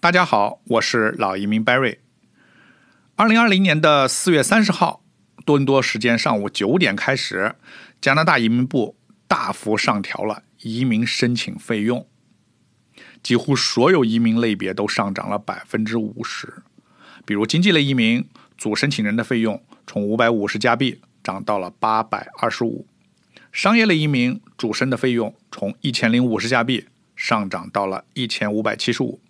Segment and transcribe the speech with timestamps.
[0.00, 1.96] 大家好，我是老移民 Barry。
[3.16, 5.02] 二零二零年的四月三十号，
[5.44, 7.56] 多伦多时间上午九点开始，
[8.00, 12.06] 加拿大移民部大幅上调了移民申请费用，
[13.24, 16.62] 几乎所有移民类别都上涨了百分之五十。
[17.26, 18.24] 比如经济类移民，
[18.56, 22.86] 主申请人的费用从五百五十加币涨到了八百二十五；
[23.50, 26.86] 商业类移民主申的费用从一千零五十加币
[27.16, 29.20] 上涨到了一千五百七十五。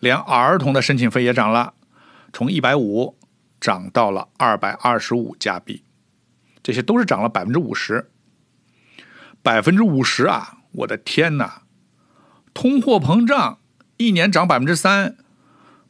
[0.00, 1.74] 连儿童的申请费也涨了，
[2.32, 3.16] 从一百五
[3.60, 5.84] 涨到了二百二十五加币，
[6.62, 8.10] 这些都是涨了百分之五十，
[9.42, 10.58] 百分之五十啊！
[10.72, 11.62] 我的天哪，
[12.54, 13.58] 通货膨胀
[13.98, 15.16] 一年涨百分之三，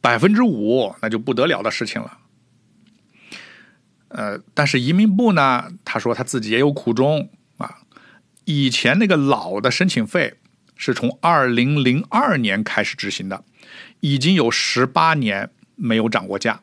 [0.00, 2.18] 百分之五那就不得了的事情了。
[4.08, 7.78] 呃，但是移民部呢，他说他自己也有苦衷啊，
[8.44, 10.34] 以前那个老的申请费
[10.76, 13.42] 是从二零零二年开始执行的。
[14.00, 16.60] 已经有十八年没有涨过价，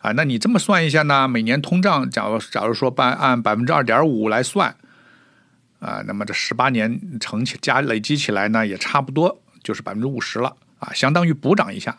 [0.00, 1.26] 啊，那你这么算一下呢？
[1.26, 4.76] 每年通胀，假如假如说按按百分之二点五来算，
[5.80, 11.98] 啊，那么这十八年乘起加累积起来呢，也差不多就是百分之五十了，啊，相当于补涨一下，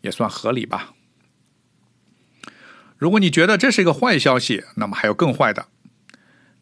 [0.00, 0.92] 也算合理吧。
[2.96, 5.66] 如果你觉得这是一个坏消息，那么还有更坏的，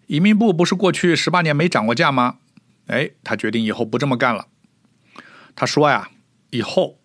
[0.07, 2.39] 移民部不是过去十八年没涨过价吗？
[2.87, 4.49] 哎，他决定以后不这么干了。
[5.55, 6.11] 他说呀，
[6.53, 7.01] 以后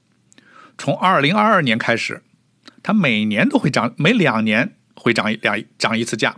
[0.78, 2.22] 从二零二二年开始，
[2.84, 6.36] 它每年都会涨，每两年会涨一两涨一次价。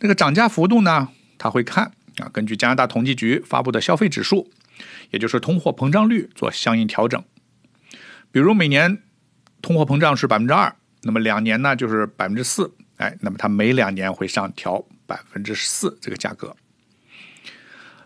[0.00, 4.50] 那个涨价幅度呢，它会看啊，根据加拿大统计局发布的消费指数，
[5.10, 7.24] 也就是通货膨胀率做相应调整。
[8.30, 9.02] 比如每年
[9.62, 16.54] 通货膨胀是百分之二，那么两年呢就是百分之四，哎，那么它每两年会上调百分之四这个价格，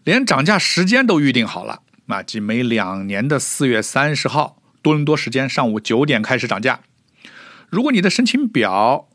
[0.05, 1.83] 连涨价时间都预定好了。
[2.09, 6.81] 啊，即每两年的四月三十号多伦多时间上午九点开始涨价。
[7.69, 9.09] 如果你的申请表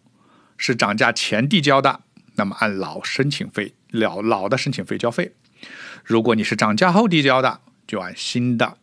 [0.58, 2.02] 是涨价前递交的，
[2.36, 5.32] 那么按老申请费老老的申请费交费；
[6.04, 8.78] 如果你是涨价后递交的，就按新的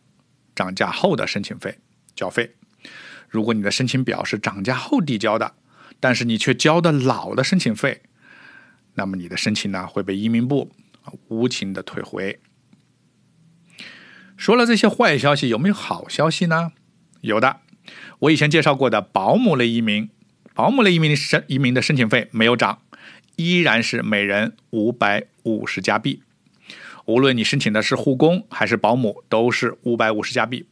[0.53, 1.79] 涨价后的申请费
[2.13, 2.55] 交费。
[3.29, 5.53] 如果你的申请表是涨价后递交的，
[6.01, 8.01] 但是你却交的老的申请费，
[8.95, 10.69] 那么你的申请呢会被移民部
[11.29, 12.37] 无情的退回。
[14.41, 16.71] 说了这些坏消息，有没有好消息呢？
[17.21, 17.57] 有的，
[18.21, 20.09] 我以前介绍过的保姆类移民，
[20.55, 22.81] 保姆类移民申移民的申请费没有涨，
[23.35, 26.23] 依然是每人五百五十加币。
[27.05, 30.65] 无论你申请的是护工还是保姆，都是五百五十加币。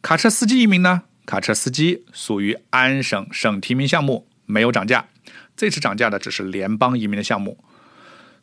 [0.00, 1.02] 卡车司机移民呢？
[1.26, 5.06] 卡车司机属于安省省提名项目，没有涨价。
[5.54, 7.62] 这次涨价的只是联邦移民的项目。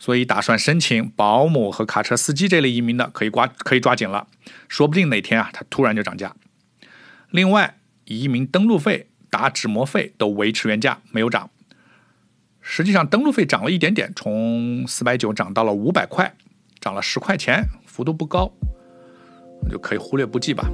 [0.04, 4.28] 所以，打算申请保姆和卡车司机这类移民的，可以刮，可以抓紧了，
[4.68, 6.36] 说不定哪天啊，它突然就涨价。
[7.32, 11.50] 另外，移民登录费、打纸模费都维持原价，没有涨。
[12.60, 16.36] 实际上，登录费涨了一点点，从四百九涨到了五百块，
[16.82, 18.52] 涨了十块钱，幅度不高，
[19.72, 20.70] 就可以忽略不计吧。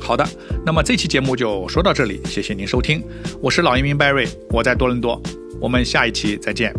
[0.00, 0.26] 好的，
[0.64, 3.04] 那么这期节目就说到这里，谢谢您收听，
[3.42, 5.22] 我是老移民 Barry，我在多伦多，
[5.60, 6.72] 我们下一期再见。